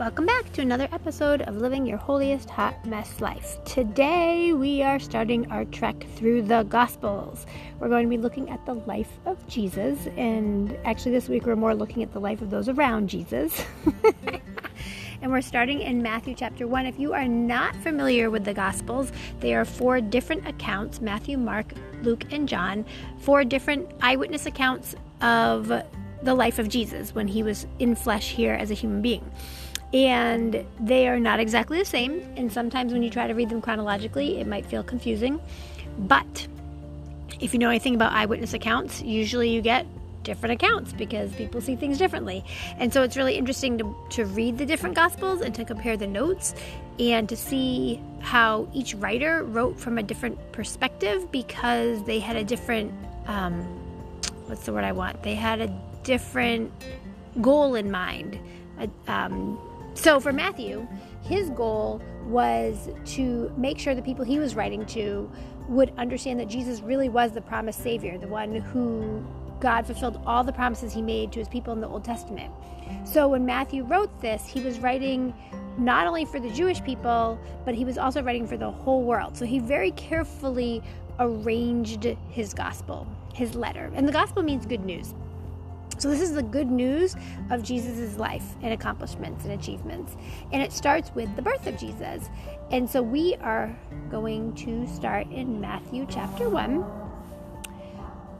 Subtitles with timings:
[0.00, 3.62] Welcome back to another episode of Living Your Holiest Hot Mess Life.
[3.66, 7.44] Today we are starting our trek through the Gospels.
[7.78, 11.54] We're going to be looking at the life of Jesus, and actually, this week we're
[11.54, 13.62] more looking at the life of those around Jesus.
[15.20, 16.86] and we're starting in Matthew chapter 1.
[16.86, 21.74] If you are not familiar with the Gospels, they are four different accounts Matthew, Mark,
[22.00, 22.86] Luke, and John,
[23.18, 25.70] four different eyewitness accounts of
[26.22, 29.30] the life of Jesus when he was in flesh here as a human being
[29.92, 32.22] and they are not exactly the same.
[32.36, 35.40] And sometimes when you try to read them chronologically, it might feel confusing.
[35.98, 36.46] But
[37.40, 39.86] if you know anything about eyewitness accounts, usually you get
[40.22, 42.44] different accounts because people see things differently.
[42.78, 46.06] And so it's really interesting to, to read the different gospels and to compare the
[46.06, 46.54] notes
[46.98, 52.44] and to see how each writer wrote from a different perspective because they had a
[52.44, 52.92] different,
[53.26, 53.62] um,
[54.46, 55.22] what's the word I want?
[55.22, 56.70] They had a different
[57.40, 58.38] goal in mind.
[59.08, 59.58] Um,
[59.94, 60.86] so for Matthew,
[61.22, 65.30] his goal was to make sure the people he was writing to
[65.68, 69.24] would understand that Jesus really was the promised Savior, the one who
[69.60, 72.52] God fulfilled all the promises he made to his people in the Old Testament.
[73.04, 75.34] So when Matthew wrote this, he was writing
[75.78, 79.36] not only for the Jewish people, but he was also writing for the whole world.
[79.36, 80.82] So he very carefully
[81.18, 83.90] arranged his gospel, his letter.
[83.94, 85.14] And the gospel means good news.
[86.00, 87.14] So, this is the good news
[87.50, 90.16] of Jesus' life and accomplishments and achievements.
[90.50, 92.30] And it starts with the birth of Jesus.
[92.70, 93.78] And so, we are
[94.10, 96.82] going to start in Matthew chapter 1,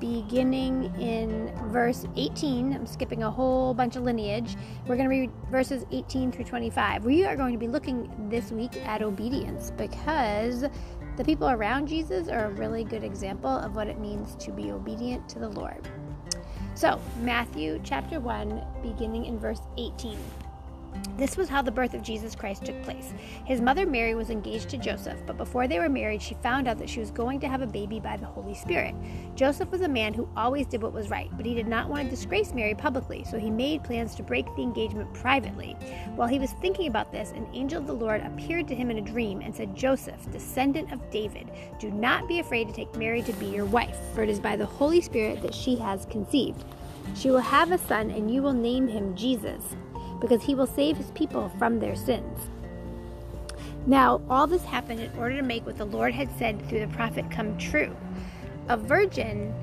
[0.00, 2.72] beginning in verse 18.
[2.72, 4.56] I'm skipping a whole bunch of lineage.
[4.86, 7.04] We're going to read verses 18 through 25.
[7.04, 10.64] We are going to be looking this week at obedience because
[11.18, 14.70] the people around Jesus are a really good example of what it means to be
[14.70, 15.86] obedient to the Lord.
[16.74, 20.18] So, Matthew chapter 1, beginning in verse 18.
[21.16, 23.12] This was how the birth of Jesus Christ took place.
[23.44, 26.78] His mother Mary was engaged to Joseph, but before they were married, she found out
[26.78, 28.94] that she was going to have a baby by the Holy Spirit.
[29.34, 32.04] Joseph was a man who always did what was right, but he did not want
[32.04, 35.76] to disgrace Mary publicly, so he made plans to break the engagement privately.
[36.16, 38.96] While he was thinking about this, an angel of the Lord appeared to him in
[38.96, 43.20] a dream and said, Joseph, descendant of David, do not be afraid to take Mary
[43.22, 46.64] to be your wife, for it is by the Holy Spirit that she has conceived.
[47.14, 49.62] She will have a son, and you will name him Jesus
[50.20, 52.48] because he will save his people from their sins.
[53.86, 56.88] Now, all this happened in order to make what the Lord had said through the
[56.88, 57.96] prophet come true.
[58.68, 59.54] A virgin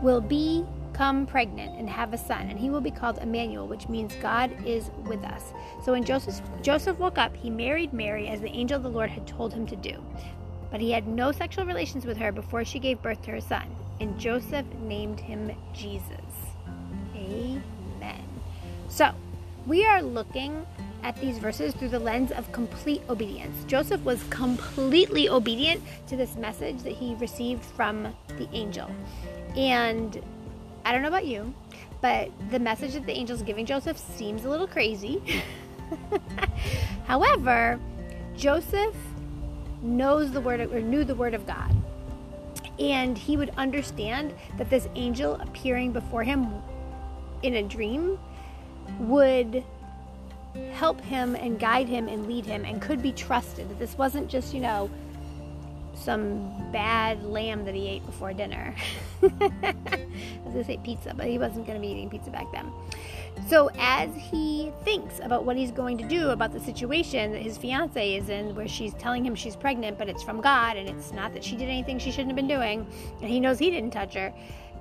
[0.00, 4.14] will become pregnant and have a son, and he will be called Emmanuel, which means
[4.16, 5.52] God is with us.
[5.84, 9.10] So when Joseph, Joseph woke up, he married Mary as the angel of the Lord
[9.10, 10.02] had told him to do.
[10.70, 13.74] But he had no sexual relations with her before she gave birth to her son,
[13.98, 16.04] and Joseph named him Jesus.
[17.16, 17.79] Amen.
[18.90, 19.12] So,
[19.68, 20.66] we are looking
[21.04, 23.64] at these verses through the lens of complete obedience.
[23.68, 28.90] Joseph was completely obedient to this message that he received from the angel.
[29.56, 30.20] And
[30.84, 31.54] I don't know about you,
[32.00, 35.22] but the message that the angel's giving Joseph seems a little crazy.
[37.06, 37.78] However,
[38.36, 38.96] Joseph
[39.82, 41.74] knows the word or knew the word of God.
[42.80, 46.48] And he would understand that this angel appearing before him
[47.44, 48.18] in a dream
[48.98, 49.64] would
[50.72, 53.68] help him and guide him and lead him and could be trusted.
[53.68, 54.90] That this wasn't just, you know,
[55.94, 58.74] some bad lamb that he ate before dinner.
[59.22, 59.74] I
[60.44, 62.70] was to say pizza, but he wasn't to be eating pizza back then.
[63.48, 67.56] So, as he thinks about what he's going to do about the situation that his
[67.56, 71.12] fiance is in, where she's telling him she's pregnant, but it's from God and it's
[71.12, 72.86] not that she did anything she shouldn't have been doing,
[73.20, 74.32] and he knows he didn't touch her,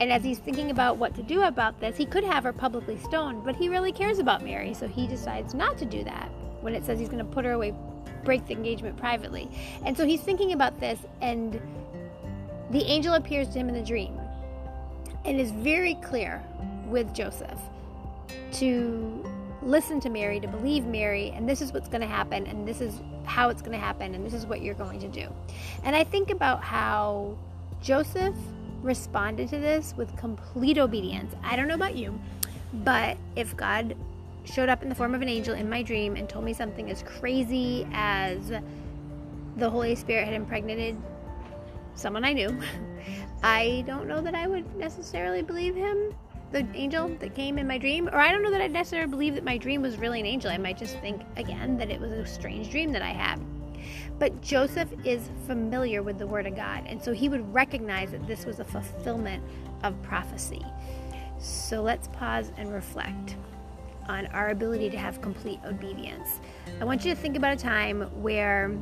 [0.00, 2.98] and as he's thinking about what to do about this, he could have her publicly
[2.98, 6.30] stoned, but he really cares about Mary, so he decides not to do that
[6.60, 7.74] when it says he's going to put her away,
[8.24, 9.48] break the engagement privately.
[9.84, 11.60] And so he's thinking about this, and
[12.70, 14.18] the angel appears to him in the dream
[15.24, 16.42] and is very clear
[16.88, 17.58] with Joseph
[18.52, 19.24] to
[19.62, 22.80] listen to Mary, to believe Mary, and this is what's going to happen, and this
[22.80, 25.26] is how it's going to happen, and this is what you're going to do.
[25.84, 27.36] And I think about how
[27.82, 28.36] Joseph
[28.82, 31.34] responded to this with complete obedience.
[31.42, 32.18] I don't know about you,
[32.72, 33.96] but if God
[34.44, 36.90] showed up in the form of an angel in my dream and told me something
[36.90, 38.52] as crazy as
[39.56, 40.96] the Holy Spirit had impregnated
[41.94, 42.56] someone I knew,
[43.42, 46.14] I don't know that I would necessarily believe him,
[46.52, 49.34] the angel that came in my dream, or I don't know that I'd necessarily believe
[49.34, 50.50] that my dream was really an angel.
[50.50, 53.40] I might just think, again, that it was a strange dream that I had.
[54.18, 58.26] But Joseph is familiar with the Word of God, and so he would recognize that
[58.26, 59.42] this was a fulfillment
[59.82, 60.64] of prophecy.
[61.38, 63.36] So let's pause and reflect.
[64.08, 66.40] on our ability to have complete obedience.
[66.80, 68.72] I want you to think about a time where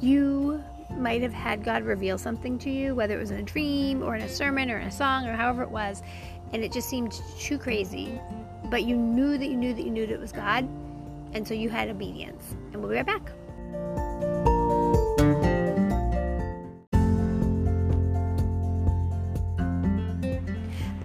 [0.00, 4.02] you might have had God reveal something to you, whether it was in a dream
[4.02, 6.02] or in a sermon or in a song or however it was,
[6.52, 8.18] and it just seemed too crazy.
[8.64, 10.68] But you knew that you knew that you knew that it was God,
[11.32, 12.54] and so you had obedience.
[12.72, 13.30] And we'll be right back.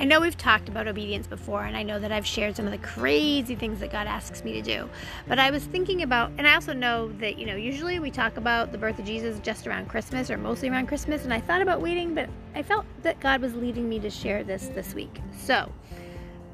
[0.00, 2.70] I know we've talked about obedience before, and I know that I've shared some of
[2.70, 4.88] the crazy things that God asks me to do.
[5.26, 8.36] But I was thinking about, and I also know that, you know, usually we talk
[8.36, 11.62] about the birth of Jesus just around Christmas or mostly around Christmas, and I thought
[11.62, 15.20] about waiting, but I felt that God was leading me to share this this week.
[15.36, 15.72] So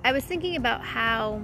[0.05, 1.43] I was thinking about how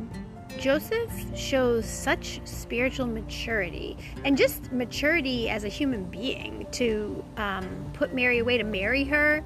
[0.58, 8.14] Joseph shows such spiritual maturity and just maturity as a human being to um, put
[8.14, 9.44] Mary away to marry her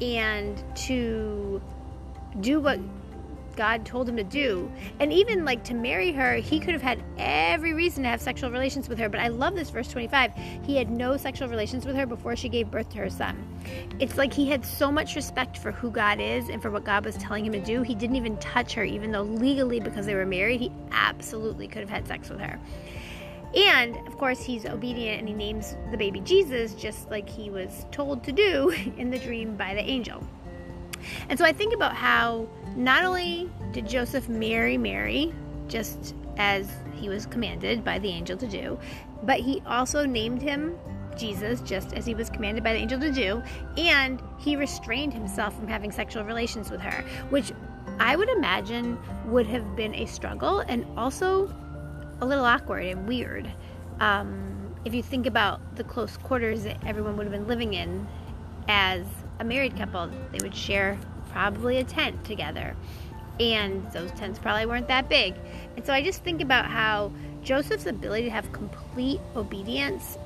[0.00, 1.62] and to
[2.44, 2.78] do what
[3.56, 4.70] God told him to do.
[5.00, 8.50] And even like to marry her, he could have had every reason to have sexual
[8.50, 9.08] relations with her.
[9.08, 10.32] But I love this verse 25.
[10.64, 13.42] He had no sexual relations with her before she gave birth to her son.
[13.98, 17.04] It's like he had so much respect for who God is and for what God
[17.04, 17.82] was telling him to do.
[17.82, 21.80] He didn't even touch her, even though legally, because they were married, he absolutely could
[21.80, 22.58] have had sex with her.
[23.54, 27.86] And of course, he's obedient and he names the baby Jesus just like he was
[27.92, 30.26] told to do in the dream by the angel.
[31.28, 35.32] And so I think about how not only did Joseph marry Mary,
[35.68, 38.78] just as he was commanded by the angel to do,
[39.22, 40.76] but he also named him
[41.16, 43.42] Jesus, just as he was commanded by the angel to do,
[43.76, 47.52] and he restrained himself from having sexual relations with her, which
[47.98, 51.54] I would imagine would have been a struggle and also
[52.20, 53.50] a little awkward and weird.
[54.00, 58.06] Um, if you think about the close quarters that everyone would have been living in
[58.68, 59.06] as
[59.38, 60.98] a married couple, they would share
[61.30, 62.76] probably a tent together.
[63.40, 65.34] And those tents probably weren't that big.
[65.76, 70.18] And so I just think about how Joseph's ability to have complete obedience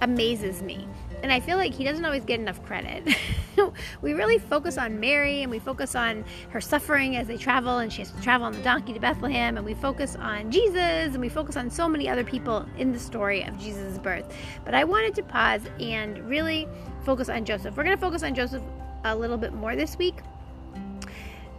[0.00, 0.88] amazes me.
[1.22, 3.14] And I feel like he doesn't always get enough credit.
[4.02, 7.92] we really focus on Mary and we focus on her suffering as they travel, and
[7.92, 11.20] she has to travel on the donkey to Bethlehem, and we focus on Jesus and
[11.20, 14.34] we focus on so many other people in the story of Jesus' birth.
[14.64, 16.68] But I wanted to pause and really
[17.04, 17.76] focus on Joseph.
[17.76, 18.62] We're going to focus on Joseph
[19.04, 20.16] a little bit more this week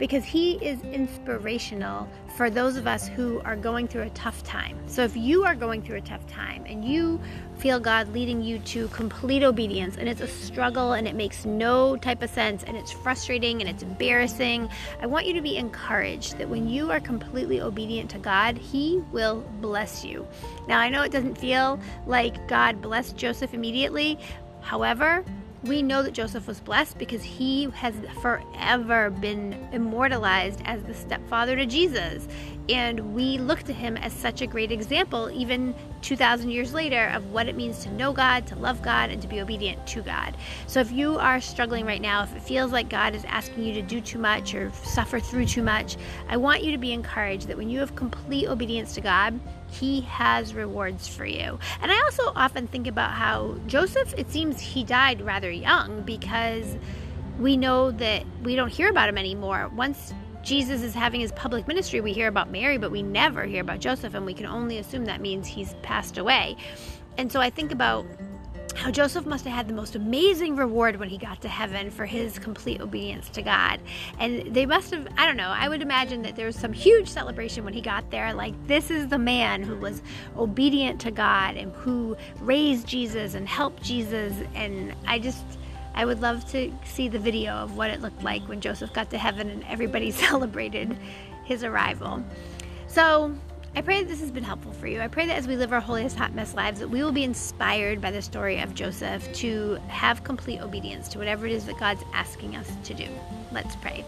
[0.02, 4.76] because he is inspirational for those of us who are going through a tough time.
[4.88, 7.22] So if you are going through a tough time and you
[7.60, 11.98] feel God leading you to complete obedience and it's a struggle and it makes no
[11.98, 14.68] type of sense and it's frustrating and it's embarrassing,
[15.00, 19.04] I want you to be encouraged that when you are completely obedient to God, He
[19.12, 20.28] will bless you.
[20.68, 24.18] Now, I know it doesn't feel like God blessed Joseph immediately.
[24.62, 25.24] However,
[25.64, 31.56] we know that Joseph was blessed because he has forever been immortalized as the stepfather
[31.56, 32.28] to Jesus.
[32.70, 37.32] And we look to him as such a great example, even 2,000 years later, of
[37.32, 40.36] what it means to know God, to love God, and to be obedient to God.
[40.68, 43.74] So if you are struggling right now, if it feels like God is asking you
[43.74, 45.98] to do too much or suffer through too much,
[46.28, 49.40] I want you to be encouraged that when you have complete obedience to God,
[49.72, 51.58] he has rewards for you.
[51.82, 56.78] And I also often think about how Joseph, it seems he died rather young because
[57.40, 59.72] we know that we don't hear about him anymore.
[59.76, 60.14] Once
[60.44, 63.80] Jesus is having his public ministry, we hear about Mary, but we never hear about
[63.80, 66.58] Joseph, and we can only assume that means he's passed away.
[67.18, 68.06] And so I think about
[68.82, 72.04] how Joseph must have had the most amazing reward when he got to heaven for
[72.04, 73.80] his complete obedience to God.
[74.18, 77.08] And they must have, I don't know, I would imagine that there was some huge
[77.08, 78.34] celebration when he got there.
[78.34, 80.02] Like, this is the man who was
[80.36, 84.34] obedient to God and who raised Jesus and helped Jesus.
[84.56, 85.44] And I just,
[85.94, 89.12] I would love to see the video of what it looked like when Joseph got
[89.12, 90.98] to heaven and everybody celebrated
[91.44, 92.24] his arrival.
[92.88, 93.36] So,
[93.74, 95.00] I pray that this has been helpful for you.
[95.00, 97.24] I pray that as we live our holiest hot mess lives, that we will be
[97.24, 101.80] inspired by the story of Joseph to have complete obedience to whatever it is that
[101.80, 103.08] God's asking us to do.
[103.54, 104.04] Let's pray.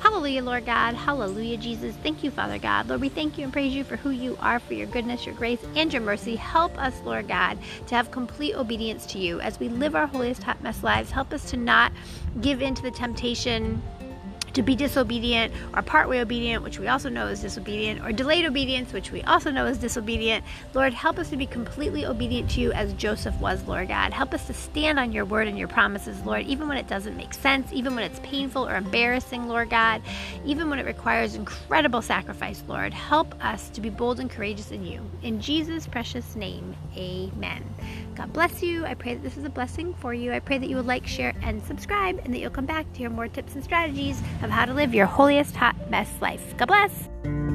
[0.00, 0.94] Hallelujah, Lord God.
[0.94, 1.96] Hallelujah, Jesus.
[2.02, 2.88] Thank you, Father God.
[2.88, 5.34] Lord, we thank you and praise you for who you are, for your goodness, your
[5.34, 6.36] grace, and your mercy.
[6.36, 10.42] Help us, Lord God, to have complete obedience to you as we live our holiest
[10.42, 11.10] hot mess lives.
[11.10, 11.90] Help us to not
[12.42, 13.82] give in to the temptation
[14.56, 18.90] to be disobedient or partway obedient, which we also know is disobedient, or delayed obedience,
[18.92, 20.42] which we also know is disobedient.
[20.72, 24.14] Lord, help us to be completely obedient to you as Joseph was, Lord God.
[24.14, 27.18] Help us to stand on your word and your promises, Lord, even when it doesn't
[27.18, 30.00] make sense, even when it's painful or embarrassing, Lord God,
[30.46, 32.94] even when it requires incredible sacrifice, Lord.
[32.94, 35.02] Help us to be bold and courageous in you.
[35.22, 37.62] In Jesus' precious name, amen.
[38.16, 38.84] God bless you.
[38.84, 40.32] I pray that this is a blessing for you.
[40.32, 42.98] I pray that you will like, share, and subscribe, and that you'll come back to
[42.98, 46.56] hear more tips and strategies of how to live your holiest hot mess life.
[46.56, 47.45] God bless.